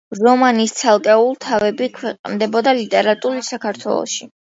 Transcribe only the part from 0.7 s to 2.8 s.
ცალკეულ თავები ქვეყნდებოდა